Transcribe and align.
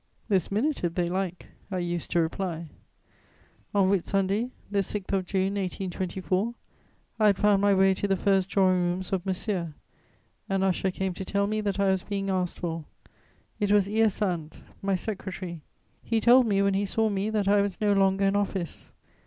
"This 0.29 0.49
minute, 0.51 0.83
if 0.83 0.95
they 0.95 1.07
like," 1.09 1.45
I 1.69 1.77
used 1.77 2.09
to 2.09 2.21
reply. 2.21 2.71
On 3.75 3.87
Whitsunday, 3.87 4.49
the 4.71 4.79
6th 4.79 5.13
of 5.13 5.27
June 5.27 5.53
1824, 5.53 6.55
I 7.19 7.27
had 7.27 7.37
found 7.37 7.61
my 7.61 7.75
way 7.75 7.93
to 7.93 8.07
the 8.07 8.15
first 8.17 8.49
drawing 8.49 8.81
rooms 8.81 9.13
of 9.13 9.23
Monsieur: 9.27 9.75
an 10.49 10.63
usher 10.63 10.89
came 10.89 11.13
to 11.13 11.23
tell 11.23 11.45
me 11.45 11.61
that 11.61 11.79
I 11.79 11.91
was 11.91 12.01
being 12.01 12.31
asked 12.31 12.57
for. 12.59 12.85
It 13.59 13.71
was 13.71 13.85
Hyacinthe, 13.85 14.63
my 14.81 14.95
secretary. 14.95 15.61
He 16.01 16.19
told 16.19 16.47
me, 16.47 16.63
when 16.63 16.73
he 16.73 16.85
saw 16.87 17.07
me, 17.09 17.29
that 17.29 17.47
I 17.47 17.61
was 17.61 17.79
no 17.79 17.93
longer 17.93 18.25
in 18.25 18.35
office. 18.35 18.93